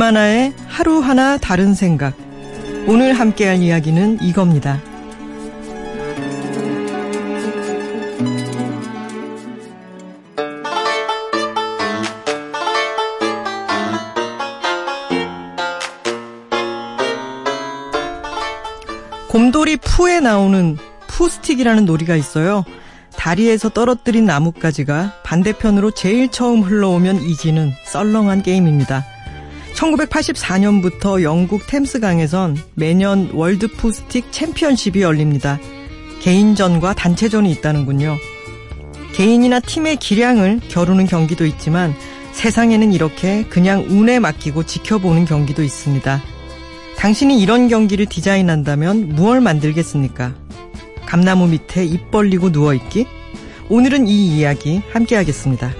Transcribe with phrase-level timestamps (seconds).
[0.00, 2.14] 김하나의 하루하나 다른 생각.
[2.86, 4.80] 오늘 함께할 이야기는 이겁니다.
[19.28, 20.78] 곰돌이 푸에 나오는
[21.08, 22.64] 푸스틱이라는 놀이가 있어요.
[23.16, 29.09] 다리에서 떨어뜨린 나뭇가지가 반대편으로 제일 처음 흘러오면 이기는 썰렁한 게임입니다.
[29.80, 35.58] 1984년부터 영국 템스강에선 매년 World Poohsticks Championship이 열립니다.
[36.20, 38.16] 개인전과 단체전이 있다는군요.
[39.14, 41.94] 개인이나 팀의 기량을 겨루는 경기도 있지만
[42.32, 46.22] 세상에는 이렇게 그냥 운에 맡기고 지켜보는 경기도 있습니다.
[46.98, 50.34] 당신이 이런 경기를 디자인한다면 무얼 만들겠습니까?
[51.06, 53.06] 감나무 밑에 입 벌리고 누워있기?
[53.70, 55.72] 오늘은 이 이야기 함께 하겠습니다.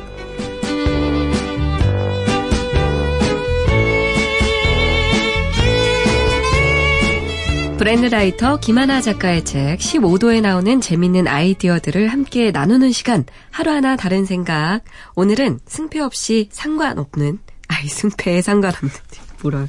[7.81, 14.83] 브랜드라이터 김하나 작가의 책 15도에 나오는 재밌는 아이디어들을 함께 나누는 시간 하루하나 다른 생각
[15.15, 18.95] 오늘은 승패 없이 상관없는 아이 승패에 상관없는
[19.43, 19.67] 뭐라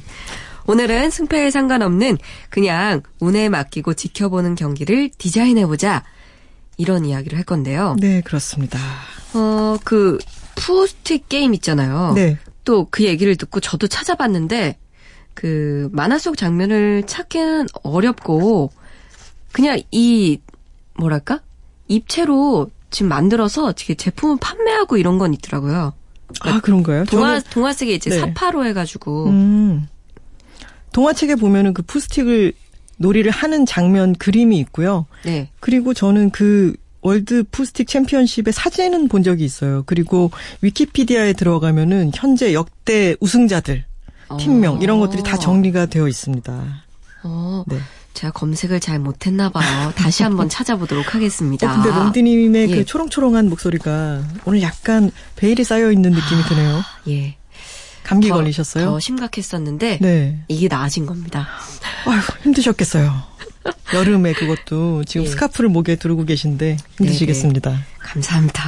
[0.66, 2.18] 오늘은 승패에 상관없는
[2.50, 6.04] 그냥 운에 맡기고 지켜보는 경기를 디자인해보자.
[6.76, 7.96] 이런 이야기를 할 건데요.
[7.98, 8.78] 네, 그렇습니다.
[9.32, 10.18] 어, 그,
[10.54, 12.12] 푸스틱 게임 있잖아요.
[12.14, 12.36] 네.
[12.64, 14.76] 또 그 얘기를 듣고 저도 찾아봤는데,
[15.34, 18.70] 그, 만화 속 장면을 찾기는 어렵고,
[19.52, 20.38] 그냥 이,
[20.94, 21.40] 뭐랄까?
[21.88, 25.94] 입체로 지금 만들어서 제품을 판매하고 이런 건 있더라고요.
[26.40, 27.04] 아, 그런가요?
[27.04, 27.42] 동화, 저는...
[27.50, 28.18] 동화 속에 이제 네.
[28.18, 29.26] 사파로 해가지고.
[29.26, 29.88] 음.
[30.92, 32.52] 동화책에 보면은 그 푸스틱을
[32.98, 35.06] 놀이를 하는 장면 그림이 있고요.
[35.24, 35.50] 네.
[35.60, 39.82] 그리고 저는 그 World Poohsticks Championship의 사진은 본 적이 있어요.
[39.86, 40.30] 그리고
[40.60, 43.84] 위키피디아에 들어가면은 현재 역대 우승자들
[44.38, 46.82] 팀명 이런 것들이 다 정리가 되어 있습니다.
[47.24, 47.64] 어.
[47.66, 47.78] 네.
[48.14, 49.92] 제가 검색을 잘 못했나 봐요.
[49.96, 51.70] 다시 한번 찾아보도록 하겠습니다.
[51.70, 52.76] 어, 근데 롱디님의 예.
[52.76, 56.76] 그 초롱초롱한 목소리가 오늘 약간 베일이 쌓여 있는 느낌이 드네요.
[56.78, 57.36] 아, 예.
[58.02, 58.84] 감기 더, 걸리셨어요?
[58.84, 60.44] 더 심각했었는데 네.
[60.48, 61.48] 이게 나아진 겁니다.
[62.04, 63.32] 아휴 힘드셨겠어요.
[63.94, 65.30] 여름에 그것도 지금 예.
[65.30, 67.70] 스카프를 목에 두르고 계신데 힘드시겠습니다.
[67.70, 67.82] 네네.
[68.00, 68.62] 감사합니다.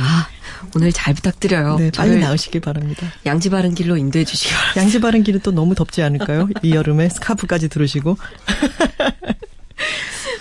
[0.75, 1.77] 오늘 잘 부탁드려요.
[1.79, 3.07] 네, 빨리 나으시길 바랍니다.
[3.27, 4.81] 양지 바른 길로 인도해 주시기 바랍니다.
[4.83, 6.49] 양지 바른 길은 또 너무 덥지 않을까요?
[6.63, 8.17] 이 여름에 스카프까지 두르시고.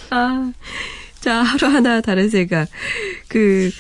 [0.10, 0.52] 아,
[1.20, 2.68] 자 하루하나 다른 생각.
[3.28, 3.72] 그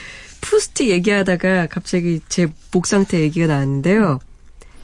[0.41, 4.19] 푸스틱 얘기하다가 갑자기 제 목 상태 얘기가 나왔는데요.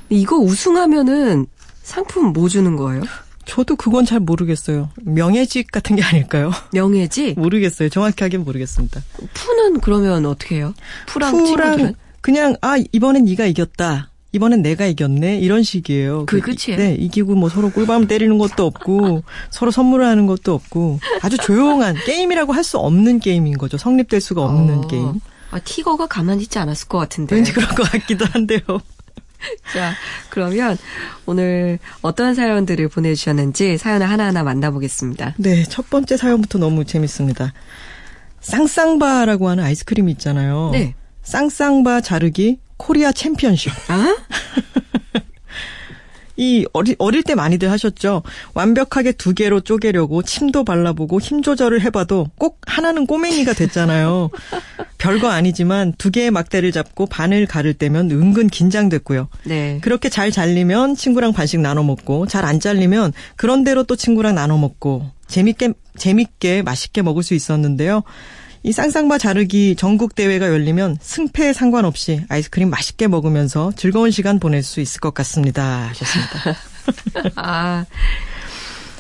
[0.10, 1.48] 이거 우승하면은
[1.82, 3.02] 상품 뭐 주는 거예요?
[3.50, 4.90] 저도 그건 잘 모르겠어요.
[5.02, 6.52] 명예직 같은 게 아닐까요?
[6.74, 7.40] 명예직?
[7.40, 7.90] 모르겠어요.
[7.90, 9.02] 정확하게는 모르겠습니다.
[9.34, 10.74] 푸는 그러면 어떻게 해요?
[11.08, 11.96] 푸랑, 푸랑 친구들은?
[12.22, 14.10] 그냥 아 이번엔 네가 이겼다.
[14.32, 16.26] 이번엔 내가 이겼네 이런 식이에요.
[16.28, 16.78] 그 끝이에요.
[16.78, 21.96] 네 이기고 뭐 서로 꿀밤 때리는 것도 없고 서로 선물을 하는 것도 없고 아주 조용한
[22.06, 23.78] 게임이라고 할 수 없는 게임인 거죠.
[23.78, 24.88] 성립될 수가 없는 어.
[24.88, 25.20] 게임.
[25.50, 27.36] 아 티거가 가만히 있지 않았을 것 같은데.
[27.36, 28.60] 왠지 그럴 것 같기도 한데요.
[29.74, 29.94] 자,
[30.30, 30.78] 그러면
[31.26, 35.36] 오늘 어떤 사연들을 보내주셨는지 사연을 하나하나 만나보겠습니다.
[35.38, 37.54] 네, 첫 번째 사연부터 너무 재밌습니다.
[38.42, 40.70] 쌍쌍바라고 하는 아이스크림이 있잖아요.
[40.74, 40.96] 네.
[41.24, 43.72] 쌍쌍바 자르기 코리아 챔피언십.
[43.90, 44.18] 아?
[46.40, 48.24] 이 어리, 어릴 때 많이들 하셨죠.
[48.54, 54.30] 완벽하게 두 개로 쪼개려고 침도 발라보고 힘 조절을 해봐도 꼭 하나는 꼬맹이가 됐잖아요.
[54.98, 59.28] 별거 아니지만 두 개의 막대를 잡고 반을 가를 때면 은근 긴장됐고요.
[59.44, 59.80] 네.
[59.82, 64.58] 그렇게 잘 잘리면 친구랑 반씩 나눠 먹고 잘 안 잘리면 그런 대로 또 친구랑 나눠
[64.58, 68.02] 먹고 재밌게 재밌게 맛있게 먹을 수 있었는데요.
[68.64, 74.82] 이 쌍쌍바 자르기 전국 대회가 열리면 승패에 상관없이 아이스크림 맛있게 먹으면서 즐거운 시간 보낼 수
[74.82, 75.88] 있을 것 같습니다.
[75.90, 76.56] 하셨습니다.
[77.42, 77.86] 아.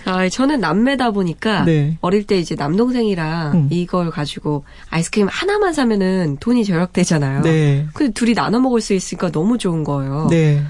[0.05, 1.97] 아, 저는 남매다 보니까 네.
[2.01, 3.67] 어릴 때 이제 남동생이랑 음.
[3.69, 7.41] 이걸 가지고 아이스크림 하나만 사면은 돈이 절약되잖아요.
[7.41, 7.85] 네.
[7.93, 10.27] 근데 둘이 나눠 먹을 수 있으니까 너무 좋은 거예요.
[10.31, 10.63] 네.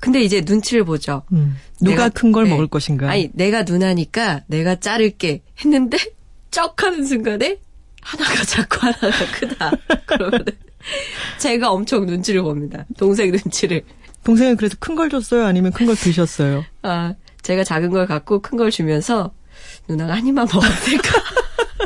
[0.00, 1.22] 근데 이제 눈치를 보죠.
[1.32, 1.56] 음.
[1.80, 3.08] 누가 큰 걸 먹을 것인가?
[3.10, 5.96] 아니, 내가 누나니까 내가 자를게 했는데
[6.52, 7.56] 쩍 하는 순간에
[8.04, 9.72] 하나가 작고 하나가 크다.
[10.06, 10.44] 그러면은
[11.38, 12.84] 제가 엄청 눈치를 봅니다.
[12.96, 13.82] 동생 눈치를.
[14.24, 15.44] 동생은 그래서 큰 걸 줬어요?
[15.44, 16.64] 아니면 큰 걸 드셨어요?
[16.82, 19.32] 아, 제가 작은 걸 갖고 큰 걸 주면서
[19.88, 21.22] 누나가 한 입만 먹어도 될까?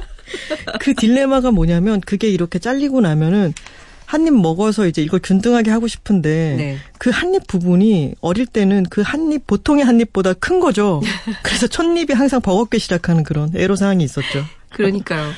[0.80, 3.54] 그 딜레마가 뭐냐면 그게 이렇게 잘리고 나면은
[4.06, 6.78] 한 입 먹어서 이제 이걸 균등하게 하고 싶은데 네.
[6.98, 11.02] 그한 입 부분이 어릴 때는 그 한 입 보통의 한 입보다 큰 거죠.
[11.42, 14.44] 그래서 첫 입이 항상 버겁게 시작하는 그런 애로 사항이 있었죠.
[14.70, 15.30] 그러니까요.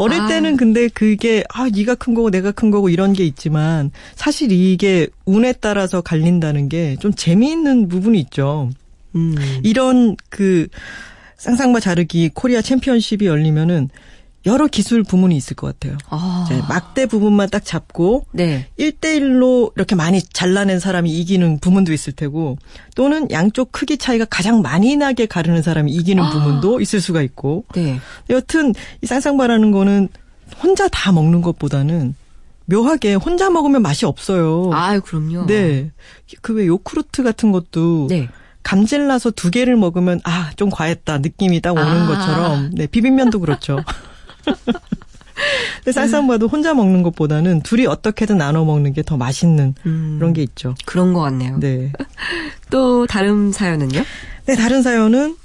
[0.00, 0.26] 어릴 아.
[0.28, 5.08] 때는 근데 그게 아 네가 큰 거고 내가 큰 거고 이런 게 있지만 사실 이게
[5.26, 8.70] 운에 따라서 갈린다는 게 좀 재미있는 부분이 있죠.
[9.14, 9.34] 음.
[9.62, 10.68] 이런 그
[11.36, 13.90] 쌍쌍바 자르기 코리아 챔피언십이 열리면은
[14.46, 15.98] 여러 기술 부문이 있을 것 같아요.
[16.08, 16.46] 아.
[16.68, 18.68] 막대 부분만 딱 잡고 네.
[18.78, 22.56] 1대1로 이렇게 많이 잘라낸 사람이 이기는 부문도 있을 테고
[22.94, 26.30] 또는 양쪽 크기 차이가 가장 많이 나게 가르는 사람이 이기는 아.
[26.30, 28.00] 부문도 있을 수가 있고 네.
[28.30, 30.08] 여튼 이 쌍쌍바라는 거는
[30.62, 32.14] 혼자 다 먹는 것보다는
[32.64, 34.70] 묘하게 혼자 먹으면 맛이 없어요.
[34.72, 35.46] 아유, 그럼요.
[35.46, 35.90] 네.
[36.40, 38.28] 그 왜 요크루트 같은 것도 네.
[38.62, 42.06] 감질나서 두 개를 먹으면 아 좀 과했다 느낌이 딱 오는 아.
[42.06, 43.80] 것처럼 네 비빔면도 그렇죠.
[44.44, 50.16] 근데 쌀쌀바도 혼자 먹는 것보다는 둘이 어떻게든 나눠 먹는 게 더 맛있는 음.
[50.18, 50.74] 그런 게 있죠.
[50.84, 51.58] 그런 것 같네요.
[51.58, 51.90] 네.
[52.70, 54.02] 또 다른 사연은요?
[54.46, 55.36] 네 다른 사연은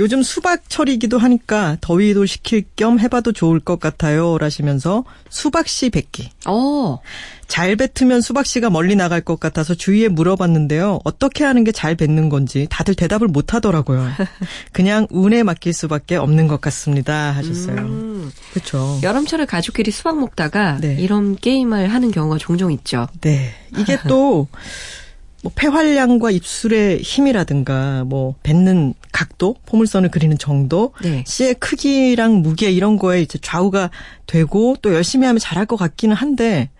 [0.00, 4.38] 요즘 수박철이기도 하니까 더위도 식힐 겸 해봐도 좋을 것 같아요.
[4.38, 6.30] 라시면서 수박씨 뱉기.
[6.46, 6.98] 어.
[7.46, 11.00] 잘 뱉으면 수박씨가 멀리 나갈 것 같아서 주위에 물어봤는데요.
[11.04, 14.08] 어떻게 하는 게 잘 뱉는 건지 다들 대답을 못 하더라고요.
[14.72, 17.32] 그냥 운에 맡길 수밖에 없는 것 같습니다.
[17.32, 17.76] 하셨어요.
[17.78, 18.32] 음.
[18.52, 18.98] 그렇죠.
[19.02, 20.96] 여름철에 가족끼리 수박 먹다가 네.
[20.98, 23.06] 이런 게임을 하는 경우가 종종 있죠.
[23.20, 23.54] 네.
[23.76, 24.48] 이게 또,
[25.44, 31.22] 뭐, 폐활량과 입술의 힘이라든가, 뭐, 뱉는 각도, 포물선을 그리는 정도, 네.
[31.26, 33.90] 씨의 크기랑 무게 이런 거에 이제 좌우가
[34.26, 36.70] 되고, 또 열심히 하면 잘할 것 같기는 한데,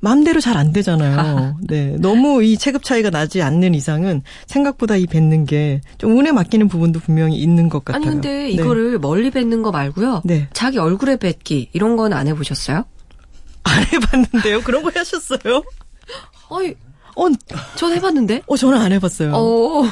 [0.00, 1.56] 마음대로 잘 안 되잖아요.
[1.62, 1.96] 네.
[1.98, 7.00] 너무 이 체급 차이가 나지 않는 이상은 생각보다 이 뱉는 게 좀 운에 맡기는 부분도
[7.00, 8.02] 분명히 있는 것 같아요.
[8.02, 8.50] 아니 근데 네.
[8.50, 10.22] 이거를 멀리 뱉는 거 말고요.
[10.24, 10.48] 네.
[10.54, 12.84] 자기 얼굴에 뱉기 이런 건 안 해보셨어요?
[13.64, 14.62] 안 해봤는데요.
[14.62, 15.62] 그런 거 하셨어요?
[16.48, 16.74] 어이,
[17.22, 17.28] 어,
[17.76, 18.42] 전 해봤는데.
[18.46, 19.32] 어, 저는 안 해봤어요.
[19.34, 19.82] 어.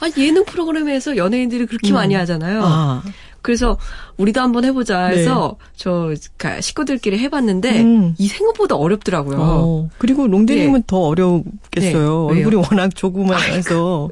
[0.00, 2.58] 아 예능 프로그램에서 연예인들이 그렇게 많이 하잖아요.
[2.60, 2.64] 음.
[2.64, 3.02] 아.
[3.40, 3.76] 그래서
[4.18, 8.14] 우리도 한번 해보자 해서 저 가- 식구들끼리 해봤는데 음.
[8.18, 9.36] 이 생각보다 어렵더라고요.
[9.40, 10.84] 어, 그리고 롱디님은 네.
[10.86, 12.28] 더 어렵겠어요.
[12.30, 12.36] 네?
[12.44, 14.10] 얼굴이 워낙 조그만해서.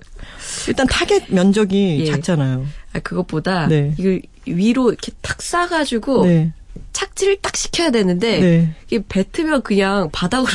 [0.67, 2.07] 일단 타겟 면적이 예.
[2.07, 2.67] 작잖아요.
[2.93, 3.95] 아, 그것보다 네.
[3.99, 6.53] 이걸 위로 이렇게 탁 싸가지고 네.
[6.93, 8.75] 착지를 딱 시켜야 되는데 네.
[8.89, 10.51] 이게 뱉으면 그냥 바닥으로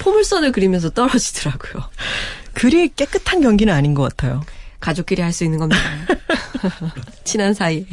[0.00, 1.84] 포물선을 그리면서 떨어지더라고요.
[2.54, 4.42] 그리 깨끗한 경기는 아닌 것 같아요.
[4.80, 5.80] 가족끼리 할 수 있는 겁니다.
[7.24, 7.84] 친한 사이에.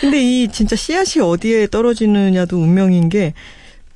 [0.00, 3.32] 근데 이 진짜 씨앗이 어디에 떨어지느냐도 운명인 게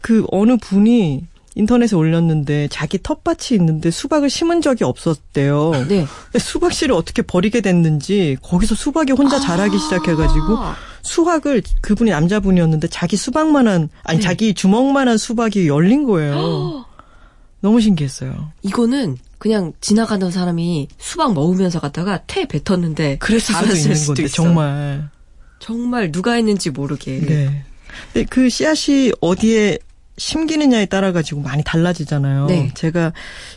[0.03, 5.71] 그 어느 분이 인터넷에 올렸는데 자기 텃밭이 있는데 수박을 심은 적이 없었대요.
[5.89, 6.07] 네.
[6.25, 10.77] 근데 수박 씨를 어떻게 버리게 됐는지 거기서 수박이 혼자 자라기 시작해가지고 아.
[11.03, 14.25] 수확을 그분이 남자분이었는데 자기 수박만한 아니 네.
[14.25, 16.87] 자기 주먹만한 수박이 열린 거예요.
[17.61, 18.53] 너무 신기했어요.
[18.63, 24.35] 이거는 그냥 지나가던 사람이 수박 먹으면서 갔다가 퇴 뱉었는데 그랬을 수도 있는 수도 건데 있어.
[24.35, 25.11] 정말.
[25.59, 27.21] 정말 누가 했는지 모르게.
[27.21, 27.65] 네.
[28.13, 29.79] 근데 그 씨앗이 어디에
[30.17, 32.47] 심기느냐에 따라 가지고 많이 달라지잖아요.
[32.47, 32.71] 네.
[32.75, 33.13] 제가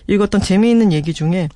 [0.07, 1.50] 읽었던 재미있는 얘기 중에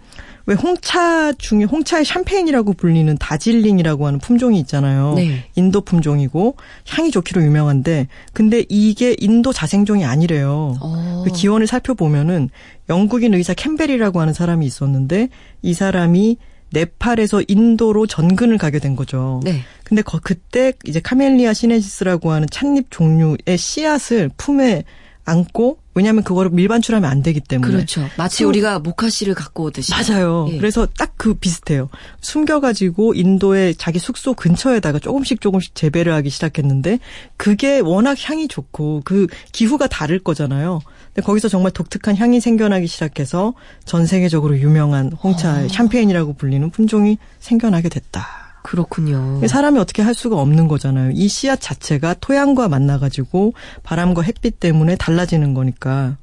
[0.50, 5.14] 왜 홍차 중에 홍차의 샴페인이라고 불리는 다질링이라고 하는 품종이 있잖아요.
[5.16, 5.46] 네.
[5.54, 6.56] 인도 품종이고
[6.88, 10.76] 향이 좋기로 유명한데 근데 이게 인도 자생종이 아니래요.
[10.82, 11.24] 어.
[11.24, 12.50] 그 기원을 살펴보면은
[12.90, 15.30] 영국인 의사 캠벨이라고 하는 사람이 있었는데
[15.62, 16.38] 이 사람이
[16.72, 19.42] 네팔에서 인도로 전근을 가게 된 거죠.
[19.44, 19.60] 네.
[19.84, 24.84] 근데 거, 그때 이제 Camellia sinensis라고 하는 찻잎 종류의 씨앗을 품에
[25.30, 28.08] 안고 왜냐하면 그거를 밀반출하면 안 되기 때문에 그렇죠.
[28.18, 29.92] 마치 그- 우리가 목화씨를 갖고 오듯이.
[29.92, 30.48] 맞아요.
[30.52, 30.58] 예.
[30.58, 31.90] 그래서 딱 그 비슷해요.
[32.22, 37.00] 숨겨가지고 인도의 자기 숙소 근처에다가 조금씩 조금씩 재배를 하기 시작했는데
[37.36, 40.80] 그게 워낙 향이 좋고 그 기후가 다를 거잖아요.
[41.14, 45.68] 근데 거기서 정말 독특한 향이 생겨나기 시작해서 전 세계적으로 유명한 홍차 아.
[45.68, 48.49] 샴페인이라고 불리는 품종이 생겨나게 됐다.
[48.70, 49.42] 그렇군요.
[49.48, 51.10] 사람이 어떻게 할 수가 없는 거잖아요.
[51.16, 56.18] 이 씨앗 자체가 토양과 만나가지고 바람과 햇빛 때문에 달라지는 거니까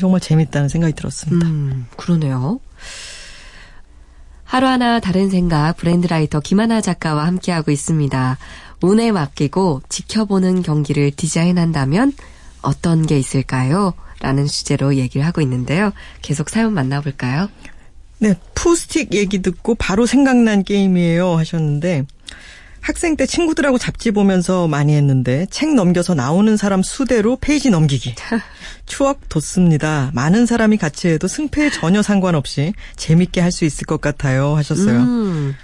[0.00, 1.46] 정말 재밌다는 생각이 들었습니다.
[1.46, 2.58] 음, 그러네요.
[4.42, 8.36] 하루하나 다른 생각 브랜드 라이터 김하나 작가와 함께하고 있습니다.
[8.82, 12.14] 운에 맡기고 지켜보는 경기를 디자인한다면
[12.62, 13.94] 어떤 게 있을까요?
[14.18, 15.92] 라는 주제로 얘기를 하고 있는데요.
[16.20, 17.48] 계속 사연 만나볼까요?
[18.22, 22.06] 네, 푸스틱 얘기 듣고 바로 생각난 게임이에요 하셨는데
[22.80, 28.14] 학생 때 친구들하고 잡지 보면서 많이 했는데 책 넘겨서 나오는 사람 수대로 페이지 넘기기.
[28.86, 30.10] 추억 돋습니다.
[30.14, 35.00] 많은 사람이 같이 해도 승패에 전혀 상관없이 재밌게 할 수 있을 것 같아요 하셨어요.
[35.00, 35.54] 음,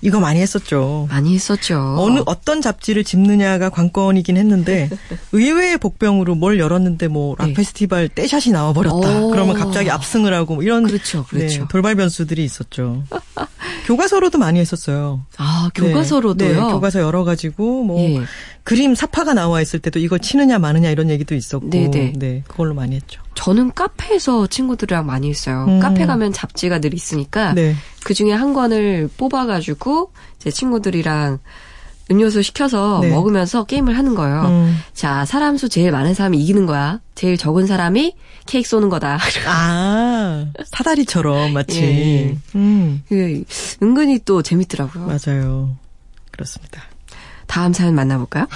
[0.00, 1.08] 이거 많이 했었죠.
[1.10, 1.96] 많이 했었죠.
[1.98, 4.88] 어느 어떤 잡지를 집느냐가 관건이긴 했는데
[5.32, 7.54] 의외의 복병으로 뭘 열었는데 뭐락 네.
[7.54, 9.20] 페스티벌 떼샷이 나와 버렸다.
[9.20, 9.30] 오.
[9.30, 11.60] 그러면 갑자기 압승을 하고 뭐 이런 그렇죠, 그렇죠.
[11.62, 13.02] 네, 돌발 변수들이 있었죠.
[13.86, 15.24] 교과서로도 많이 했었어요.
[15.38, 16.48] 아, 교과서로도요?
[16.48, 18.20] 네, 네, 교과서 열어 가지고, 뭐, 예.
[18.62, 21.70] 그림 사파가 나와 있을 때도 이걸 치느냐 마느냐 이런 얘기도 있었고.
[21.70, 22.12] 네.
[22.14, 23.22] 네, 그걸로 많이 했죠.
[23.38, 25.64] 저는 카페에서 친구들이랑 많이 했어요.
[25.68, 25.78] 음.
[25.78, 27.52] 카페 가면 잡지가 늘 있으니까.
[27.52, 27.76] 네.
[28.02, 31.38] 그 중에 한 권을 뽑아가지고, 제 친구들이랑
[32.10, 33.10] 음료수 시켜서 네.
[33.10, 34.40] 먹으면서 게임을 하는 거예요.
[34.42, 34.76] 음.
[34.92, 36.98] 자, 사람 수 제일 많은 사람이 이기는 거야.
[37.14, 38.16] 제일 적은 사람이
[38.46, 39.20] 케이크 쏘는 거다.
[39.46, 41.80] 아, 사다리처럼 마치.
[41.84, 42.36] 예.
[42.56, 43.04] 음.
[43.08, 43.44] 그,
[43.80, 45.06] 은근히 또 재밌더라고요.
[45.06, 45.76] 맞아요.
[46.32, 46.82] 그렇습니다.
[47.46, 48.48] 다음 사연 만나볼까요?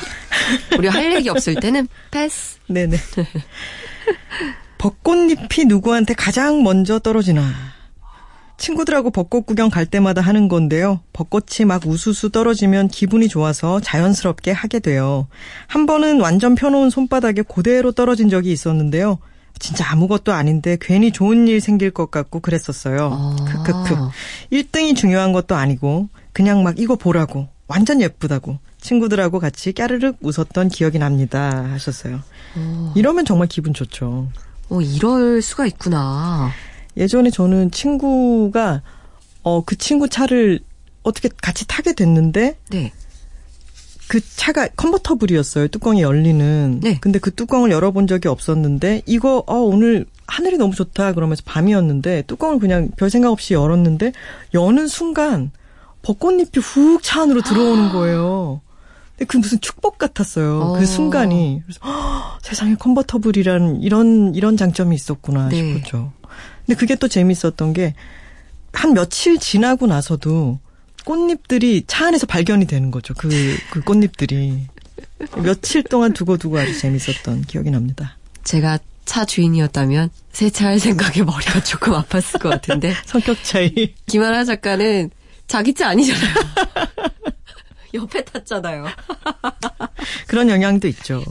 [0.76, 2.58] 우리 할 얘기 없을 때는 패스.
[2.66, 2.96] 네네.
[4.82, 7.48] 벚꽃잎이 누구한테 가장 먼저 떨어지나.
[8.56, 10.98] 친구들하고 벚꽃 구경 갈 때마다 하는 건데요.
[11.12, 15.28] 벚꽃이 막 우수수 떨어지면 기분이 좋아서 자연스럽게 하게 돼요.
[15.68, 19.18] 한 번은 완전 펴놓은 손바닥에 고대로 떨어진 적이 있었는데요.
[19.60, 23.10] 진짜 아무것도 아닌데 괜히 좋은 일 생길 것 같고 그랬었어요.
[23.12, 23.36] 아.
[23.44, 24.08] 크크크.
[24.50, 30.98] 1등이 중요한 것도 아니고 그냥 막 이거 보라고 완전 예쁘다고 친구들하고 같이 까르륵 웃었던 기억이
[30.98, 32.16] 납니다 하셨어요.
[32.16, 32.18] 오.
[32.56, 32.92] 어.
[32.96, 34.28] 이러면 정말 기분 좋죠.
[34.70, 36.50] 어, 이럴 수가 있구나.
[36.96, 38.82] 예전에 저는 친구가
[39.42, 40.60] 어 그 친구 차를
[41.02, 42.92] 어떻게 같이 타게 됐는데 네.
[44.08, 45.68] 그 차가 컨버터블이었어요.
[45.68, 46.80] 뚜껑이 열리는.
[46.82, 46.98] 네.
[47.00, 52.58] 근데 그 뚜껑을 열어본 적이 없었는데 이거 어 오늘 하늘이 너무 좋다 그러면서 밤이었는데 뚜껑을
[52.58, 54.12] 그냥 별 생각 없이 열었는데
[54.54, 55.50] 여는 순간
[56.02, 58.60] 벚꽃잎이 훅 차 안으로 들어오는 거예요.
[59.24, 60.58] 그 무슨 축복 같았어요.
[60.58, 60.78] 그 어.
[60.78, 61.62] 그 순간이.
[61.64, 65.56] 그래서 허, 세상에 컨버터블이라는 이런 이런 장점이 있었구나 네.
[65.56, 66.12] 싶었죠.
[66.66, 67.94] 근데 그게 또 재밌었던 게
[68.72, 70.58] 한 며칠 지나고 나서도
[71.04, 73.14] 꽃잎들이 차 안에서 발견이 되는 거죠.
[73.14, 73.28] 그,
[73.70, 74.66] 그 꽃잎들이.
[75.36, 78.16] 며칠 동안 두고두고 아주 재밌었던 기억이 납니다.
[78.44, 82.94] 제가 차 주인이었다면 세차할 생각에 머리가 조금 아팠을 것 같은데.
[83.06, 83.94] 성격 차이.
[84.06, 85.10] 김하나 작가는
[85.46, 86.34] 자기 차 아니잖아요.
[87.94, 88.86] 옆에 탔잖아요.
[90.26, 91.22] 그런 영향도 있죠.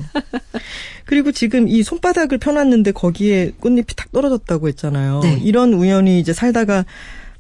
[1.05, 5.21] 그리고 지금 이 손바닥을 펴놨는데 거기에 꽃잎이 탁 떨어졌다고 했잖아요.
[5.21, 5.39] 네.
[5.43, 6.85] 이런 우연이 이제 살다가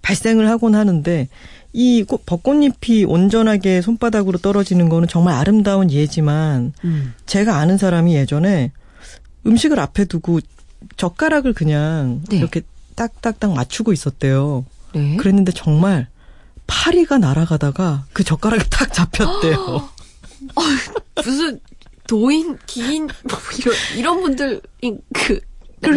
[0.01, 1.27] 발생을 하곤 하는데
[1.73, 7.13] 이 벚꽃잎이 온전하게 손바닥으로 떨어지는 거는 정말 아름다운 예지만 음.
[7.25, 8.71] 제가 아는 사람이 예전에
[9.45, 10.41] 음식을 앞에 두고
[10.97, 12.37] 젓가락을 그냥 네.
[12.37, 12.61] 이렇게
[12.95, 14.65] 딱딱딱 맞추고 있었대요.
[14.93, 15.15] 네.
[15.15, 16.07] 그랬는데 정말
[16.75, 19.55] 파리가 날아가다가 그 젓가락이 탁 잡혔대요.
[20.55, 20.61] 어,
[21.17, 21.59] 무슨
[22.07, 24.61] 도인, 기인 뭐 이런 이런 분들
[25.13, 25.41] 그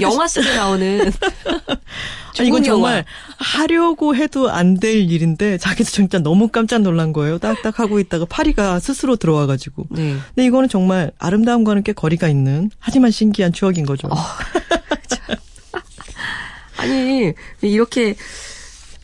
[0.01, 1.13] 영화 속에 나오는
[2.39, 3.05] 아니, 이건 정말
[3.39, 7.39] 하려고 해도 안 될 일인데 자기도 진짜 너무 깜짝 놀란 거예요.
[7.39, 9.87] 딱딱 하고 있다가 파리가 스스로 들어와가지고.
[9.91, 10.17] 네.
[10.35, 14.09] 근데 이거는 정말 아름다움과는 꽤 거리가 있는 하지만 신기한 추억인 거죠.
[14.09, 14.17] 어,
[16.79, 18.17] 아니 이렇게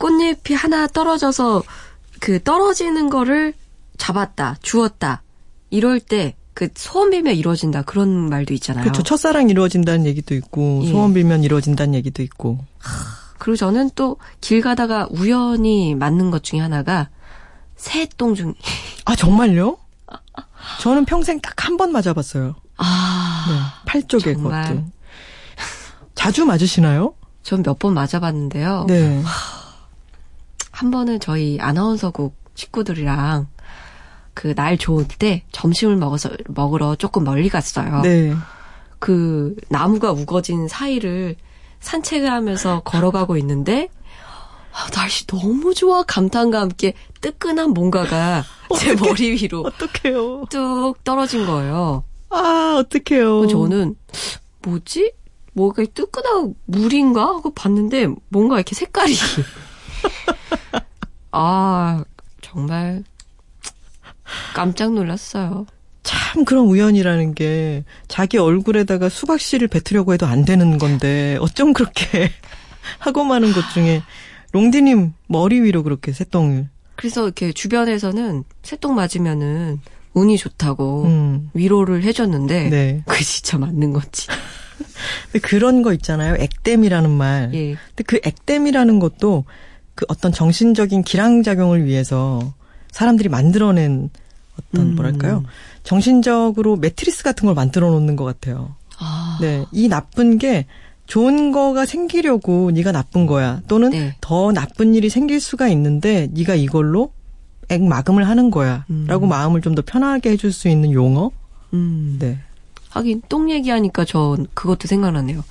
[0.01, 1.63] 꽃잎이 하나 떨어져서
[2.21, 3.55] 그 떨어지는 거를
[3.99, 5.23] 잡았다, 주었다.
[5.71, 8.83] 이럴 때 그 소원 빌면 이루어진다 그런 말도 있잖아요.
[8.83, 9.03] 그렇죠.
[9.03, 10.91] 첫사랑 이루어진다는 얘기도 있고 예.
[10.91, 12.59] 소원 빌면 이루어진다는 얘기도 있고.
[13.39, 17.09] 그리고 저는 또 길 가다가 우연히 맞는 것 중에 하나가
[17.77, 18.53] 새똥 중.
[19.07, 19.79] 아 정말요?
[20.81, 22.57] 저는 평생 딱 한 번 맞아봤어요.
[22.77, 23.55] 아, 네,
[23.87, 24.85] 팔 쪽에 것도.
[26.15, 27.15] 자주 맞으시나요?
[27.43, 28.85] 전 몇 번 맞아봤는데요.
[28.89, 29.23] 네.
[30.81, 33.49] 한 번은 저희 아나운서국 식구들이랑
[34.33, 38.01] 그 날 좋을 때 점심을 먹어서 먹으러 조금 멀리 갔어요.
[38.01, 38.35] 네.
[38.99, 41.37] 그 나무가 우거진 사이를
[41.81, 43.89] 산책을 하면서 걸어가고 있는데
[44.73, 48.43] 아, 날씨 너무 좋아 감탄과 함께 뜨끈한 뭔가가
[48.79, 50.47] 제 머리 위로 어떡해요.
[50.49, 52.05] 뚝 떨어진 거예요.
[52.31, 53.49] 아 어떡해요.
[53.49, 53.97] 저는
[54.63, 55.13] 뭐지?
[55.53, 59.15] 뭐가 뜨끈한 물인가 하고 봤는데 뭔가 이렇게 색깔이
[61.33, 62.05] 아,
[62.41, 63.05] 정말
[64.55, 65.67] 깜짝 놀랐어요.
[66.03, 72.31] 참 그런 우연이라는 게 자기 얼굴에다가 수박 씨를 뱉으려고 해도 안 되는 건데 어쩜 그렇게
[72.99, 74.03] 하고 마는 것 중에
[74.53, 76.69] 롱디님 머리 위로 그렇게 새똥을.
[76.97, 79.81] 그래서 이렇게 주변에서는 새똥 맞으면은
[80.13, 81.51] 운이 좋다고 음.
[81.55, 83.03] 위로를 해줬는데 네.
[83.07, 84.27] 그게 진짜 맞는 건지.
[85.43, 86.35] 그런 거 있잖아요.
[86.39, 87.51] 액땜이라는 말.
[87.55, 87.77] 예.
[87.89, 89.45] 근데 그 액땜이라는 것도
[90.01, 92.55] 그 어떤 정신적인 기량작용을 위해서
[92.91, 94.09] 사람들이 만들어낸
[94.59, 94.95] 어떤 음.
[94.95, 95.45] 뭐랄까요
[95.83, 98.75] 정신적으로 매트리스 같은 걸 만들어 놓는 것 같아요.
[98.99, 99.37] 아.
[99.43, 100.65] 네, 이 나쁜 게
[101.07, 104.17] 좋은 거가 생기려고 네가 나쁜 거야 또는 네.
[104.23, 107.13] 더 나쁜 일이 생길 수가 있는데 네가 이걸로
[107.69, 109.29] 액 마금을 하는 거야라고 음.
[109.29, 111.31] 마음을 좀 더 편하게 해줄 수 있는 용어.
[111.75, 112.17] 음.
[112.19, 112.39] 네.
[112.89, 115.45] 하긴 똥 얘기하니까 전 그것도 생각나네요.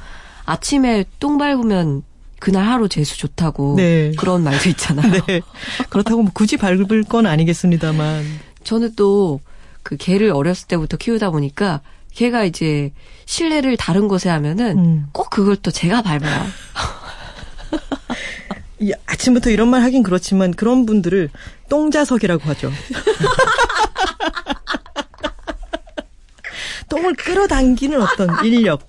[0.46, 2.01] 아침에 똥 밟으면
[2.39, 4.12] 그날 하루 재수 좋다고 네.
[4.17, 5.12] 그런 말도 있잖아요.
[5.27, 5.41] 네.
[5.89, 8.24] 그렇다고 뭐 굳이 밟을 건 아니겠습니다만.
[8.63, 9.39] 저는 또
[9.84, 11.81] 그 개를 어렸을 때부터 키우다 보니까
[12.13, 12.91] 걔가 이제
[13.25, 15.08] 실내를 다른 곳에 하면은 음.
[15.12, 16.46] 꼭 그걸 또 제가 밟아요.
[18.79, 21.29] 이 아침부터 이런 말 하긴 그렇지만 그런 분들을
[21.69, 22.72] 똥자석이라고 하죠.
[26.89, 28.88] 똥을 끌어당기는 어떤 인력.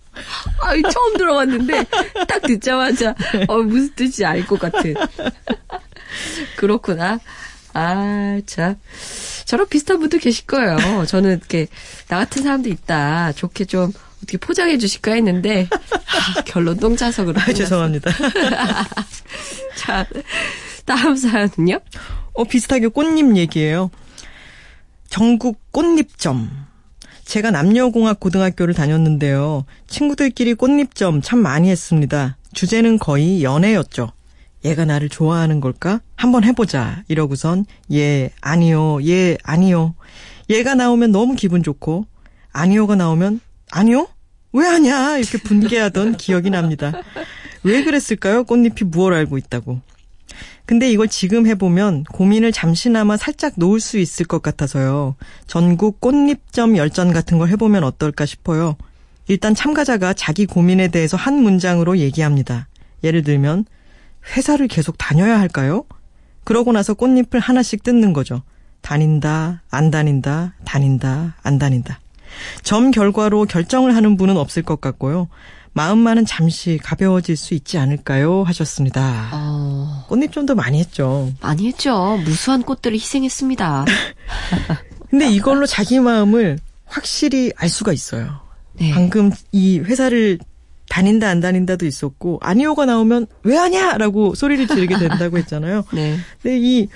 [0.63, 1.85] 아, 처음 들어봤는데
[2.29, 3.15] 딱 듣자마자
[3.49, 4.95] 어, 무슨 뜻인지 알 것 같은.
[6.57, 7.19] 그렇구나.
[7.73, 8.77] 아, 참.
[9.45, 11.05] 저랑 비슷한 분들 계실 거예요.
[11.07, 11.67] 저는 이렇게
[12.09, 13.33] 나 같은 사람도 있다.
[13.33, 15.69] 좋게 좀 어떻게 포장해 주실까 했는데
[16.37, 17.41] 아, 결론 똥자석으로.
[17.41, 18.11] 아, 죄송합니다.
[19.77, 20.07] 자,
[20.85, 21.81] 다음 사연은요?
[22.35, 23.91] 어, 비슷하게 꽃잎 얘기예요.
[25.09, 26.69] 전국 꽃잎점.
[27.31, 29.65] 제가 남녀공학 고등학교를 다녔는데요.
[29.87, 32.37] 친구들끼리 꽃잎점 참 많이 했습니다.
[32.55, 34.11] 주제는 거의 연애였죠.
[34.65, 36.01] 얘가 나를 좋아하는 걸까?
[36.17, 37.05] 한번 해보자.
[37.07, 39.95] 이러고선 예, 아니요, 예, 아니요.
[40.49, 42.05] 얘가 나오면 너무 기분 좋고
[42.53, 43.39] 아니요가 나오면
[43.71, 44.09] 아니요?
[44.53, 45.19] 왜 하냐?
[45.19, 46.93] 이렇게 분개하던 기억이 납니다.
[47.63, 48.43] 왜 그랬을까요?
[48.43, 49.81] 꽃잎이 무얼 알고 있다고.
[50.71, 55.17] 근데 이걸 지금 해보면 고민을 잠시나마 살짝 놓을 수 있을 것 같아서요.
[55.49, 58.77] 전국 꽃잎점 열전 같은 걸 해보면 어떨까 싶어요.
[59.27, 62.69] 일단 참가자가 자기 고민에 대해서 한 문장으로 얘기합니다.
[63.03, 63.65] 예를 들면,
[64.37, 65.87] 회사를 계속 다녀야 할까요?
[66.45, 68.43] 그러고 나서 꽃잎을 하나씩 뜯는 거죠.
[68.81, 71.99] 다닌다, 안 다닌다, 다닌다, 안 다닌다.
[72.63, 75.27] 점 결과로 결정을 하는 분은 없을 것 같고요.
[75.73, 78.43] 마음만은 잠시 가벼워질 수 있지 않을까요?
[78.43, 79.31] 하셨습니다.
[79.33, 81.33] 어, 꽃잎점도 많이 했죠.
[81.41, 82.19] 많이 했죠.
[82.25, 83.85] 무수한 꽃들을 희생했습니다.
[85.11, 88.41] 근데 이걸로 자기 마음을 확실히 알 수가 있어요.
[88.75, 88.91] 네.
[88.93, 90.39] 방금 이 회사를
[90.89, 95.85] 다닌다 안 다닌다도 있었고 아니오가 나오면 왜 하냐라고 소리를 지르게 된다고 했잖아요.
[95.95, 96.17] 네.
[96.43, 96.89] 근데 이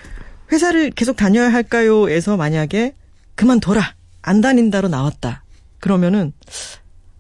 [0.51, 2.95] 회사를 계속 다녀야 할까요에서 만약에
[3.37, 5.45] 그만둬라 안 다닌다로 나왔다.
[5.79, 6.33] 그러면은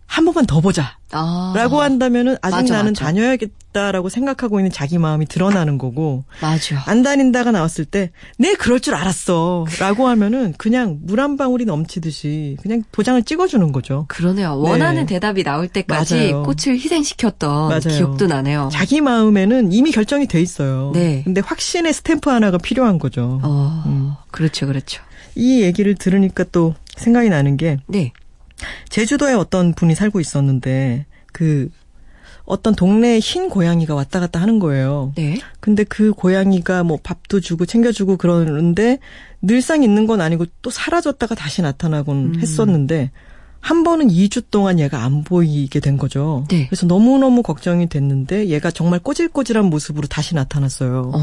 [0.06, 0.98] 한 번만 더 보자.
[1.14, 1.52] 아.
[1.56, 3.04] 라고 한다면은 아직 맞아, 나는 맞아.
[3.06, 6.82] 다녀야겠다라고 생각하고 있는 자기 마음이 드러나는 거고 맞아.
[6.86, 9.64] 안 다닌다가 나왔을 때, 네, 그럴 줄 알았어.
[9.80, 14.04] 라고 하면은 그냥 물 한 방울이 넘치듯이 그냥 도장을 찍어주는 거죠.
[14.08, 14.58] 그러네요.
[14.58, 15.14] 원하는 네.
[15.14, 16.42] 대답이 나올 때까지 맞아요.
[16.42, 17.80] 꽃을 희생시켰던 맞아요.
[17.80, 18.68] 기억도 나네요.
[18.72, 20.90] 자기 마음에는 이미 결정이 돼 있어요.
[20.94, 21.22] 네.
[21.24, 23.40] 근데 확신의 스탬프 하나가 필요한 거죠.
[23.42, 24.12] 어, 음.
[24.30, 25.02] 그렇죠, 그렇죠.
[25.34, 28.12] 이 얘기를 들으니까 또 생각이 나는 게, 네.
[28.88, 31.70] 제주도에 어떤 분이 살고 있었는데, 그,
[32.46, 35.12] 어떤 동네에 흰 고양이가 왔다 갔다 하는 거예요.
[35.16, 35.38] 네.
[35.60, 38.98] 근데 그 고양이가 뭐 밥도 주고 챙겨주고 그러는데
[39.40, 42.40] 늘상 있는 건 아니고 또 사라졌다가 다시 나타나곤 음.
[42.40, 43.10] 했었는데
[43.60, 46.44] 한 번은 2주 동안 얘가 안 보이게 된 거죠.
[46.50, 46.66] 네.
[46.66, 51.12] 그래서 너무너무 걱정이 됐는데 얘가 정말 꼬질꼬질한 모습으로 다시 나타났어요.
[51.14, 51.22] 어.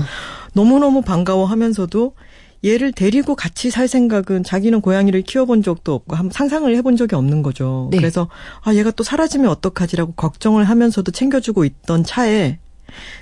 [0.53, 2.15] 너무너무 반가워하면서도
[2.63, 7.41] 얘를 데리고 같이 살 생각은 자기는 고양이를 키워본 적도 없고 한- 상상을 해본 적이 없는
[7.41, 7.87] 거죠.
[7.91, 7.97] 네.
[7.97, 8.29] 그래서
[8.61, 12.59] 아 얘가 또 사라지면 어떡하지라고 걱정을 하면서도 챙겨주고 있던 차에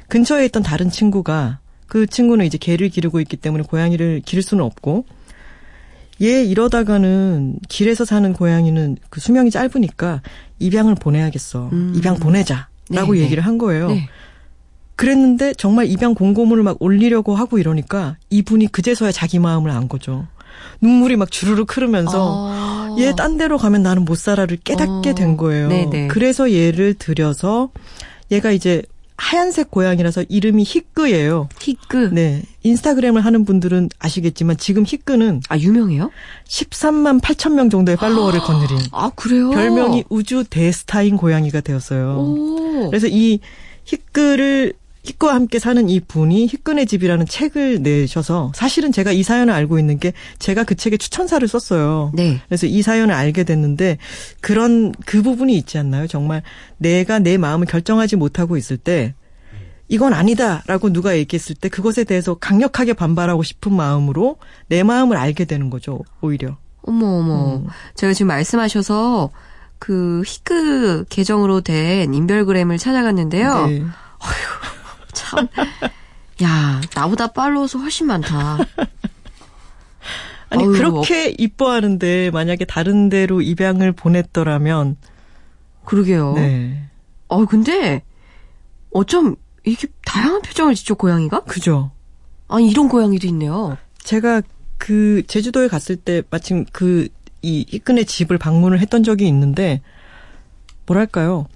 [0.09, 5.05] 근처에 있던 다른 친구가 그 친구는 이제 개를 기르고 있기 때문에 고양이를 기를 수는 없고
[6.21, 10.21] 얘 이러다가는 길에서 사는 고양이는 그 수명이 짧으니까
[10.59, 11.69] 입양을 보내야겠어.
[11.71, 11.93] 음.
[11.95, 13.87] 입양 보내자라고 네, 얘기를 한 거예요.
[13.89, 14.09] 네.
[14.99, 20.27] 그랬는데 정말 입양 공고문을 막 올리려고 하고 이러니까 이분이 그제서야 자기 마음을 안 거죠.
[20.81, 22.95] 눈물이 막 주르륵 흐르면서 아.
[22.99, 25.15] 얘딴 데로 가면 나는 못 살아를 깨닫게 어.
[25.15, 25.69] 된 거예요.
[25.69, 26.07] 네네.
[26.07, 27.69] 그래서 얘를 들여서
[28.29, 28.81] 얘가 이제
[29.15, 31.47] 하얀색 고양이라서 이름이 히끄예요.
[31.61, 32.09] 히크.
[32.11, 32.41] 네.
[32.63, 36.11] 인스타그램을 하는 분들은 아시겠지만 지금 히끄는 아, 유명해요?
[36.45, 39.49] 13만 8천 명 정도의 팔로워를 거느린 아, 그래요?
[39.51, 42.17] 별명이 우주 대스타인 고양이가 되었어요.
[42.17, 42.89] 오.
[42.89, 43.39] 그래서 이
[43.85, 44.73] 히끄를
[45.09, 49.97] 히끄와 함께 사는 이 분이 히끄네 집이라는 책을 내셔서 사실은 제가 이 사연을 알고 있는
[49.97, 52.11] 게 제가 그 책에 추천사를 썼어요.
[52.13, 52.39] 네.
[52.47, 53.97] 그래서 이 사연을 알게 됐는데
[54.41, 56.07] 그런 그 부분이 있지 않나요?
[56.07, 56.43] 정말
[56.77, 59.13] 내가 내 마음을 결정하지 못하고 있을 때
[59.87, 65.71] 이건 아니다라고 누가 얘기했을 때 그것에 대해서 강력하게 반발하고 싶은 마음으로 내 마음을 알게 되는
[65.71, 66.01] 거죠.
[66.21, 66.57] 오히려.
[66.83, 67.55] 어머, 어머.
[67.57, 67.67] 음.
[67.95, 69.31] 제가 지금 말씀하셔서
[69.79, 73.65] 그 히크 계정으로 된 인별그램을 찾아갔는데요.
[73.65, 73.83] 네.
[75.29, 75.47] 참.
[76.43, 78.57] 야, 나보다 팔로워 수 훨씬 많다.
[80.49, 84.97] 아니 어휴, 그렇게 이뻐하는데 만약에 다른 데로 입양을 보냈더라면
[85.85, 86.33] 그러게요.
[86.33, 86.89] 네.
[87.27, 88.03] 어, 근데
[88.91, 91.41] 어쩜 이렇게 다양한 표정을 짓죠, 고양이가?
[91.41, 91.91] 그죠.
[92.47, 93.77] 아니, 이런 고양이도 있네요.
[94.03, 94.41] 제가
[94.77, 97.09] 그 제주도에 갔을 때 마침 그이
[97.43, 99.81] 이끈의 집을 방문을 했던 적이 있는데
[100.87, 101.47] 뭐랄까요?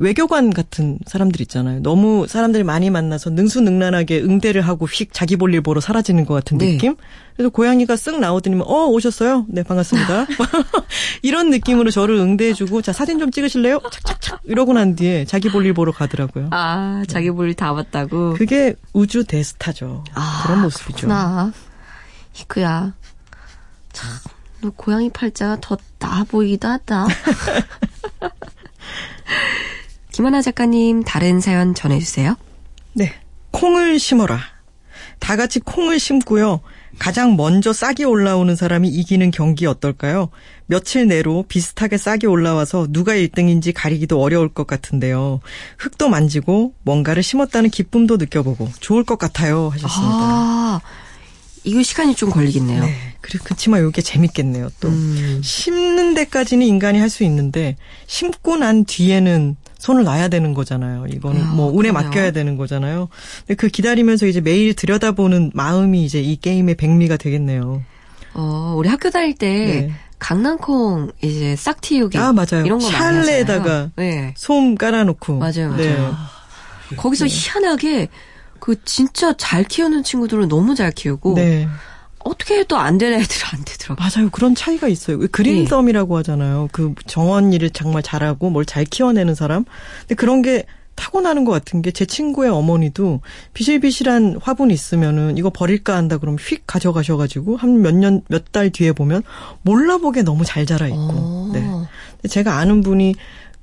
[0.00, 1.80] 외교관 같은 사람들 있잖아요.
[1.82, 6.58] 너무 사람들이 많이 만나서 능수능란하게 응대를 하고 휙 자기 볼 일 보러 사라지는 것 같은
[6.58, 6.72] 네.
[6.72, 6.96] 느낌?
[7.36, 9.44] 그래서 고양이가 쓱 나오더니만 어 오셨어요?
[9.48, 10.26] 네 반갑습니다.
[11.22, 13.80] 이런 느낌으로 저를 응대해주고 자 사진 좀 찍으실래요?
[13.90, 16.48] 착착착 이러고 난 뒤에 자기 볼 일 보러 가더라고요.
[16.50, 18.34] 아, 자기 볼 일 다 봤다고.
[18.34, 20.04] 그게 우주 대스타죠.
[20.14, 21.06] 아, 그런 모습이죠.
[21.08, 21.52] 그렇구나.
[22.40, 22.94] 이크야.
[23.92, 24.10] 참,
[24.62, 27.06] 너 고양이 팔자가 더 나아 보이기도 하다.
[30.12, 32.36] 김하나 작가님, 다른 사연 전해주세요.
[32.94, 33.12] 네.
[33.52, 34.40] 콩을 심어라.
[35.18, 36.60] 다 같이 콩을 심고요.
[36.98, 40.28] 가장 먼저 싹이 올라오는 사람이 이기는 경기 어떨까요?
[40.66, 45.40] 며칠 내로 비슷하게 싹이 올라와서 누가 1등인지 가리기도 어려울 것 같은데요.
[45.78, 49.68] 흙도 만지고 뭔가를 심었다는 기쁨도 느껴보고 좋을 것 같아요.
[49.72, 50.16] 하셨습니다.
[50.18, 50.80] 아,
[51.64, 52.82] 이거 시간이 좀 걸리겠네요.
[52.84, 52.94] 네.
[53.20, 54.70] 그리고 그치만 이게 재밌겠네요.
[54.80, 61.06] 또 음, 심는 데까지는 인간이 할 수 있는데 심고 난 뒤에는 손을 놔야 되는 거잖아요.
[61.08, 61.92] 이거는 아, 뭐 운에 그러네요.
[61.94, 63.08] 맡겨야 되는 거잖아요.
[63.46, 67.82] 근데 그 기다리면서 이제 매일 들여다보는 마음이 이제 이 게임의 백미가 되겠네요.
[68.34, 69.92] 어, 우리 학교 다닐 때 네.
[70.18, 72.64] 강낭콩 이제 싹 틔우기 아 맞아요.
[72.66, 73.90] 이런 거 샬레에다가.
[73.96, 74.34] 네.
[74.36, 76.14] 솜 깔아놓고 맞아요, 맞아요.
[76.90, 76.96] 네.
[76.96, 78.08] 거기서 희한하게
[78.58, 81.66] 그 진짜 잘 키우는 친구들은 너무 잘 키우고 네.
[82.24, 83.96] 어떻게 해도 안 되는 애들은 안 되더라고요.
[84.06, 84.30] 맞아요.
[84.30, 85.18] 그런 차이가 있어요.
[85.20, 85.26] 네.
[85.28, 86.68] 그린썸이라고 하잖아요.
[86.72, 89.64] 그 정원 일을 정말 잘하고 뭘 잘 키워내는 사람.
[90.00, 90.64] 근데 그런 게
[90.96, 93.20] 타고나는 것 같은 게 제 친구의 어머니도
[93.54, 98.92] 비실비실한 화분 있으면은 이거 버릴까 한다 그러면 휙 가져가셔가지고 한 몇 년, 몇 달 뒤에
[98.92, 99.22] 보면
[99.62, 100.98] 몰라보게 너무 잘 자라 있고.
[100.98, 101.50] 어.
[101.54, 102.28] 네.
[102.28, 103.14] 제가 아는 분이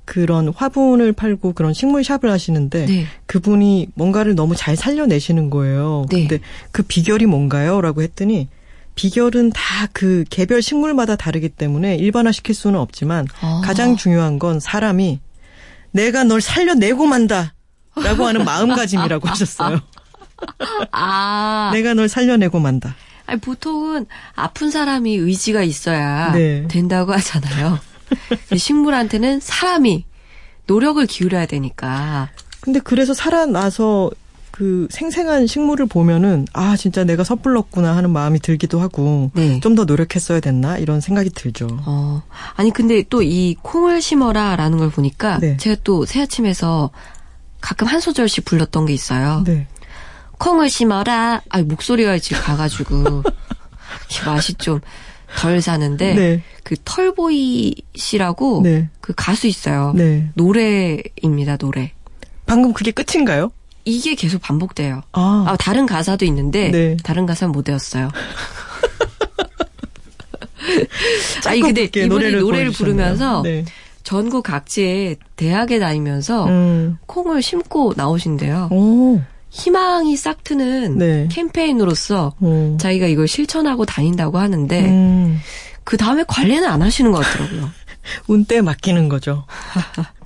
[0.08, 3.06] 그런 화분을 팔고 그런 식물샵을 하시는데 네.
[3.26, 6.06] 그분이 뭔가를 너무 잘 살려내시는 거예요.
[6.08, 6.26] 네.
[6.26, 6.42] 근데
[6.72, 7.82] 그 비결이 뭔가요?
[7.82, 8.48] 라고 했더니
[8.94, 13.60] 비결은 다 그 개별 식물마다 다르기 때문에 일반화 시킬 수는 없지만 아.
[13.62, 15.20] 가장 중요한 건 사람이
[15.90, 17.52] 내가 널 살려내고 만다.
[17.94, 19.80] 라고 하는 마음가짐이라고 하셨어요.
[20.90, 22.94] 아, 내가 널 살려내고 만다.
[23.26, 26.66] 아니, 보통은 아픈 사람이 의지가 있어야 네.
[26.68, 27.78] 된다고 하잖아요.
[28.56, 30.04] 식물한테는 사람이
[30.66, 32.28] 노력을 기울여야 되니까.
[32.60, 34.10] 근데 그래서 살아나서
[34.50, 39.60] 그 생생한 식물을 보면은 아 진짜 내가 섣불렀구나 하는 마음이 들기도 하고 네.
[39.60, 41.68] 좀더 노력했어야 됐나 이런 생각이 들죠.
[41.86, 42.22] 어,
[42.56, 45.56] 아니 근데 또 이 콩을 심어라라는 걸 보니까 네.
[45.58, 46.90] 제가 또 새 아침에서
[47.60, 49.44] 가끔 한 소절씩 불렀던 게 있어요.
[49.46, 49.68] 네.
[50.38, 51.42] 콩을 심어라.
[51.48, 53.22] 아 목소리가 지금 가가지고
[54.26, 54.80] 맛이 좀
[55.36, 56.42] 덜 사는데 네.
[56.62, 58.88] 그 털보이 씨라고 네.
[59.00, 59.92] 그 가수 있어요.
[59.94, 60.30] 네.
[60.34, 61.92] 노래입니다 노래.
[62.46, 63.50] 방금 그게 끝인가요?
[63.84, 65.02] 이게 계속 반복돼요.
[65.12, 66.96] 아, 아 다른 가사도 있는데 네.
[67.02, 68.10] 다른 가사는 못 외웠어요.
[71.46, 72.70] 아니 근데 이분이 노래를, 보여주셨네요.
[72.72, 73.64] 부르면서 네.
[74.02, 76.98] 전국 각지에 대학에 다니면서 음.
[77.06, 78.68] 콩을 심고 나오신대요.
[78.70, 79.20] 오.
[79.50, 81.28] 희망이 싹 트는 네.
[81.30, 82.76] 캠페인으로서 오.
[82.78, 85.40] 자기가 이걸 실천하고 다닌다고 하는데 음.
[85.84, 87.70] 그 다음에 관리는 안 하시는 것 같더라고요.
[88.28, 89.44] 운때 맡기는 거죠.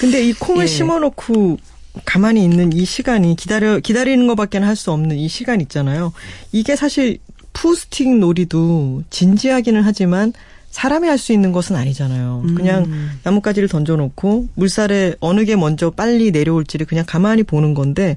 [0.00, 0.66] 근데 이 콩을 예.
[0.66, 1.58] 심어놓고
[2.04, 6.12] 가만히 있는 이 시간이 기다려 기다리는 것밖에 할 수 없는 이 시간 있잖아요.
[6.52, 7.18] 이게 사실
[7.52, 10.32] 푸스틱 놀이도 진지하기는 하지만
[10.74, 12.42] 사람이 할 수 있는 것은 아니잖아요.
[12.56, 13.20] 그냥 음.
[13.22, 18.16] 나뭇가지를 던져놓고 물살에 어느 게 먼저 빨리 내려올지를 그냥 가만히 보는 건데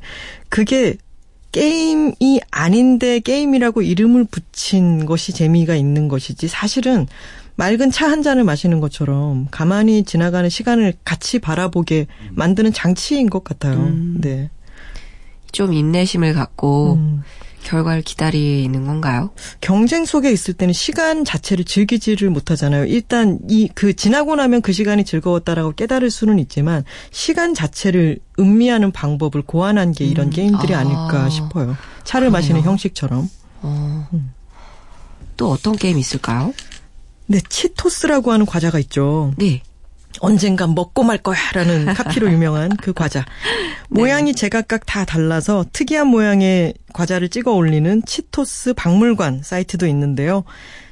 [0.50, 0.98] 그게
[1.52, 7.06] 게임이 아닌데 게임이라고 이름을 붙인 것이 재미가 있는 것이지 사실은
[7.58, 13.76] 맑은 차 한 잔을 마시는 것처럼 가만히 지나가는 시간을 같이 바라보게 만드는 장치인 것 같아요.
[13.78, 14.18] 음.
[14.20, 14.50] 네.
[15.52, 17.22] 좀 인내심을 갖고 음.
[17.68, 19.32] 결과를 기다리는 건가요?
[19.62, 22.86] 경쟁 속에 있을 때는 시간 자체를 즐기지를 못하잖아요.
[22.86, 29.42] 일단 이 그 지나고 나면 그 시간이 즐거웠다라고 깨달을 수는 있지만 시간 자체를 음미하는 방법을
[29.44, 30.32] 고안한 게 이런 음.
[30.32, 30.80] 게임들이 아.
[30.80, 31.76] 아닐까 싶어요.
[32.06, 32.32] 차를 그러네요.
[32.32, 33.30] 마시는 형식처럼.
[33.62, 34.08] 어.
[34.14, 34.32] 음.
[35.36, 36.54] 또 어떤 게임 있을까요?
[37.28, 39.34] 네, 치토스라고 하는 과자가 있죠.
[39.38, 39.62] 네.
[40.20, 43.26] 언젠간 먹고 말 거야라는 카피로 유명한 그 과자.
[43.90, 50.44] 모양이 제각각 다 달라서 특이한 모양의 과자를 찍어 올리는 치토스 박물관 사이트도 있는데요.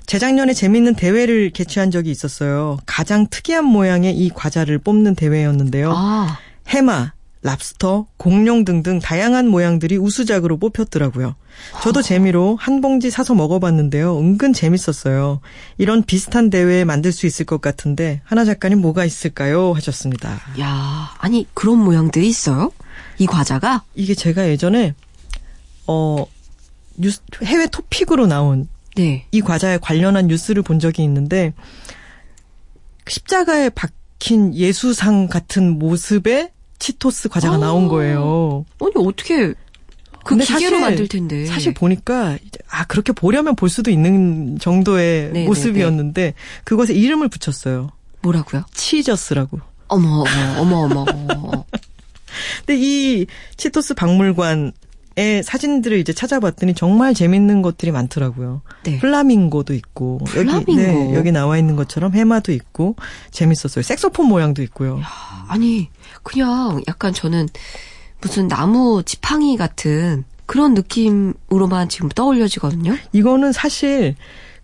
[0.05, 2.77] 재작년에 재밌는 대회를 개최한 적이 있었어요.
[2.85, 5.91] 가장 특이한 모양의 이 과자를 뽑는 대회였는데요.
[5.95, 7.13] 아, 해마,
[7.45, 11.35] 랍스터, 공룡 등등 다양한 모양들이 우수작으로 뽑혔더라고요.
[11.83, 14.17] 저도 재미로 한 봉지 사서 먹어봤는데요.
[14.17, 15.41] 은근 재밌었어요.
[15.77, 19.73] 이런 비슷한 대회 만들 수 있을 것 같은데 하나 작가님 뭐가 있을까요?
[19.73, 20.41] 하셨습니다.
[20.59, 22.71] 야, 아니 그런 모양들이 있어요?
[23.19, 23.83] 이 과자가?
[23.93, 24.95] 이게 제가 예전에
[25.85, 26.25] 어
[26.97, 29.27] 뉴스 해외 토픽으로 나온 네.
[29.31, 31.53] 이 과자에 관련한 뉴스를 본 적이 있는데
[33.07, 33.91] 십자가에 박
[34.25, 37.57] 박힌 예수상 같은 모습의 치토스 과자가 아.
[37.57, 38.65] 나온 거예요.
[38.81, 39.53] 아니 어떻게
[40.23, 41.45] 그 기계로 사실- 만들 텐데.
[41.45, 42.37] 사실 보니까
[42.69, 46.33] 아 그렇게 보려면 볼 수도 있는 정도의 네, 모습이었는데
[46.63, 47.91] 그것에 이름을 붙였어요.
[48.21, 48.65] 뭐라고요?
[48.73, 49.59] Cheesus라고.
[49.87, 50.23] 어머
[50.59, 51.65] 어머 어머 어머.
[52.65, 54.73] 근데 이 치토스 박물관
[55.17, 58.61] 의 사진들을 이제 찾아봤더니 정말 재밌는 것들이 많더라고요.
[58.83, 58.99] 네.
[58.99, 60.73] 플라밍고도 있고 플라밍고.
[60.73, 62.97] 여기 네, 여기 나와 있는 것처럼 해마도 있고
[63.31, 63.81] 재밌었어요.
[63.81, 64.99] 색소폰 모양도 있고요.
[65.47, 65.89] 아니
[66.23, 67.47] 그냥 약간 저는
[68.19, 72.95] 무슨 나무 지팡이 같은 그런 느낌으로만 지금 떠올려지거든요.
[73.13, 74.15] 이거는 사실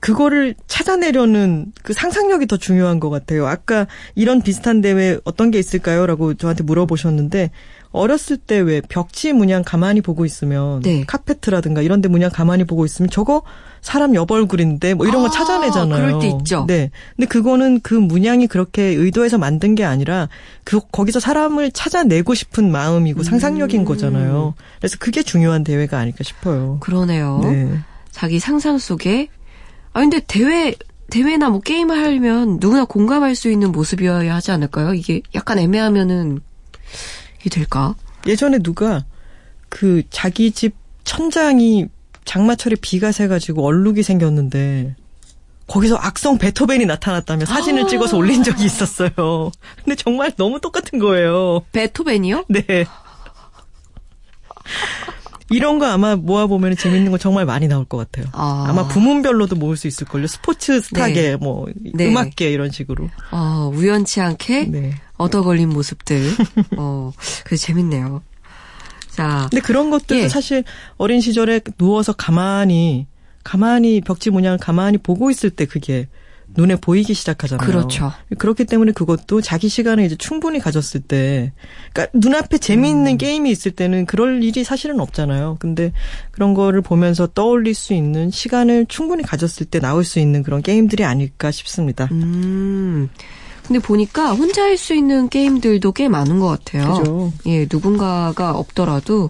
[0.02, 3.48] 그거를 찾아내려는 그 상상력이 더 중요한 것 같아요.
[3.48, 6.08] 아까 이런 비슷한 대회 어떤 게 있을까요?
[6.08, 7.52] 라고 저한테 물어보셨는데
[7.92, 11.04] 어렸을 때 왜 벽지 문양 가만히 보고 있으면 네.
[11.06, 13.44] 카페트라든가 이런 데 문양 가만히 보고 있으면 저거
[13.82, 16.06] 사람 여벌굴인데 뭐 이런 거 아, 찾아내잖아요.
[16.08, 16.66] 그럴 때 있죠.
[16.68, 16.92] 네.
[17.16, 20.30] 근데 그거는 그 문양이 그렇게 의도해서 만든 게 아니라
[20.64, 23.86] 그 거기서 사람을 찾아내고 싶은 마음이고 상상력인 음.
[23.86, 24.54] 거잖아요.
[24.80, 26.78] 그래서 그게 중요한 대회가 아닐까 싶어요.
[26.80, 27.40] 그러네요.
[27.44, 27.80] 네.
[28.12, 29.30] 자기 상상 속에
[29.94, 30.76] 아 근데 대회
[31.10, 34.94] 대회나 뭐 게임을 하려면 누구나 공감할 수 있는 모습이어야 하지 않을까요?
[34.94, 36.40] 이게 약간 애매하면은
[37.42, 37.96] 이게 될까?
[38.28, 39.04] 예전에 누가
[39.70, 41.88] 그 자기 집 천장이
[42.26, 44.96] 장마철에 비가 새가지고 얼룩이 생겼는데
[45.68, 47.88] 거기서 악성 베토벤이 나타났다며 사진을 아.
[47.88, 49.12] 찍어서 올린 적이 있었어요.
[49.78, 51.62] 근데 정말 너무 똑같은 거예요.
[51.72, 52.46] 베토벤이요?
[52.50, 52.86] 네.
[55.50, 58.26] 이런 거 아마 모아보면 재밌는 거 정말 많이 나올 것 같아요.
[58.34, 58.66] 아.
[58.68, 60.28] 아마 부문별로도 모을 수 있을걸요.
[60.28, 61.36] 스포츠 스타계, 네.
[61.36, 62.08] 뭐, 네.
[62.08, 63.10] 음악계 이런 식으로.
[63.32, 64.94] 어, 우연치 않게 네.
[65.22, 66.32] 얻어 걸린 모습들.
[66.78, 67.12] 어,
[67.44, 68.22] 그래서 재밌네요.
[69.10, 70.30] 자, 근데 그런 것들도 예.
[70.30, 70.64] 사실
[70.98, 73.08] 어린 시절에 누워서 가만히
[73.44, 76.08] 가만히 벽지 문양을 가만히 보고 있을 때 그게
[76.54, 77.66] 눈에 보이기 시작하잖아요.
[77.66, 78.12] 그렇죠.
[78.38, 81.54] 그렇기 때문에 그것도 자기 시간을 이제 충분히 가졌을 때,
[81.94, 85.58] 그러니까 눈앞에 재미있는 게임이 있을 때는 그럴 일이 사실은 없잖아요.
[85.60, 85.94] 근데
[86.32, 91.06] 그런 거를 보면서 떠올릴 수 있는 시간을 충분히 가졌을 때 나올 수 있는 그런 게임들이
[91.06, 92.10] 아닐까 싶습니다.
[92.12, 93.10] 음.
[93.68, 96.94] 근데 보니까 혼자 할 수 있는 게임들도 꽤 많은 것 같아요.
[96.94, 97.34] 그죠.
[97.46, 99.30] 예, 누군가가 없더라도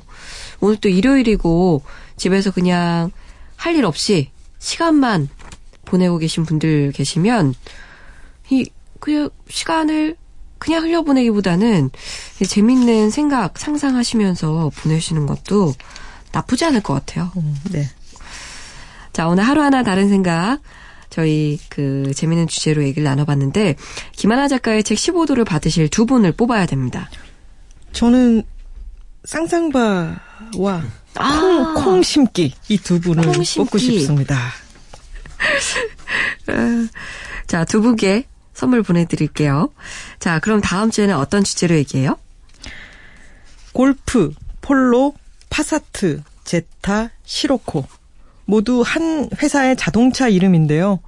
[0.60, 1.84] 오늘 또 일요일이고
[2.18, 3.12] 집에서 그냥
[3.56, 5.30] 할 일 없이 시간만
[5.86, 7.54] 보내고 계신 분들 계시면
[8.50, 10.16] 이 그냥 시간을
[10.58, 11.90] 그냥 흘려보내기보다는
[12.42, 15.74] 이 재밌는 생각 상상하시면서 보내시는 것도
[16.32, 17.32] 나쁘지 않을 것 같아요.
[17.38, 17.90] 음, 네.
[19.14, 20.60] 자, 오늘 하루하나 다른 생각
[21.12, 23.76] 저희 그 재밌는 주제로 얘기를 나눠봤는데
[24.14, 27.08] 김하나 작가의 책 15도를 받으실 두 분을 뽑아야 됩니다.
[27.92, 28.42] 저는
[29.26, 30.84] 쌍쌍바와
[31.16, 31.40] 아.
[31.40, 33.58] 콩, 콩 심기 이 두 분을 콩 심기.
[33.60, 34.50] 뽑고 싶습니다.
[37.48, 39.72] 자, 두 분께 선물 보내드릴게요.
[40.20, 42.18] 자, 그럼 다음 주에는 어떤 주제로 얘기해요?
[43.74, 45.14] 골프, 폴로,
[45.50, 47.86] 파사트, 제타, 시로코.
[48.52, 51.00] 모두 한 회사의 자동차 이름인데요.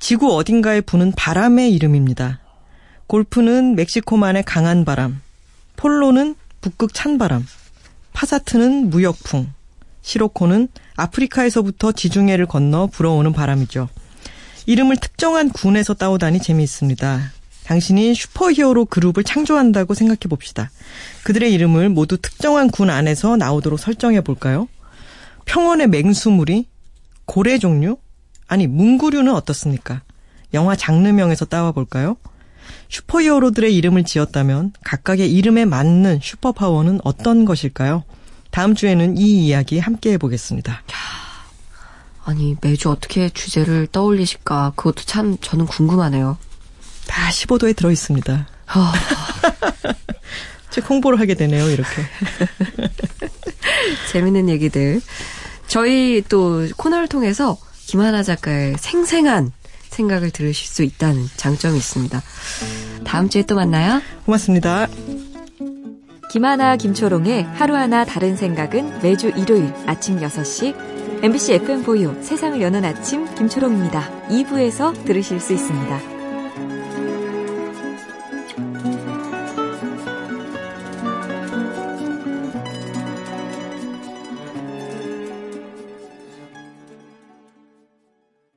[0.00, 2.40] 지구 어딘가에 부는 바람의 이름입니다.
[3.06, 5.20] 골프는 멕시코만의 강한 바람,
[5.76, 7.46] 폴로는 북극 찬바람,
[8.14, 9.52] 파사트는 무역풍,
[10.00, 10.66] 시로코는
[10.96, 13.88] 아프리카에서부터 지중해를 건너 불어오는 바람이죠.
[14.66, 17.20] 이름을 특정한 군에서 따오다니 재미있습니다.
[17.62, 20.72] 당신이 슈퍼히어로 그룹을 창조한다고 생각해 봅시다.
[21.22, 24.66] 그들의 이름을 모두 특정한 군 안에서 나오도록 설정해 볼까요?
[25.44, 26.71] 평원의 맹수무리,
[27.32, 27.96] 고래 종류,
[28.46, 30.02] 아니 문구류는 어떻습니까?
[30.52, 32.18] 영화 장르명에서 따와 볼까요?
[32.90, 38.04] 슈퍼히어로들의 이름을 지었다면 각각의 이름에 맞는 슈퍼파워는 어떤 것일까요?
[38.50, 40.82] 다음 주에는 이 이야기 함께 해보겠습니다.
[42.22, 44.74] 아니, 매주 어떻게 주제를 떠올리실까?
[44.76, 46.36] 그것도 참 저는 궁금하네요.
[47.06, 48.46] 다 15도에 들어 있습니다.
[48.66, 48.92] 아,
[50.68, 52.02] 책 홍보를 하게 되네요, 이렇게.
[54.12, 55.00] 재밌는 얘기들.
[55.72, 57.56] 저희 또 코너를 통해서
[57.86, 59.52] 김하나 작가의 생생한
[59.88, 62.22] 생각을 들으실 수 있다는 장점이 있습니다.
[63.04, 64.02] 다음 주에 또 만나요.
[64.26, 64.86] 고맙습니다.
[66.30, 70.76] 김하나 김초롱의 하루하나 다른 생각은 매주 일요일 아침 6시
[71.22, 74.28] MBC FM4U 세상을 여는 아침 김초롱입니다.
[74.28, 76.21] 2부에서 들으실 수 있습니다.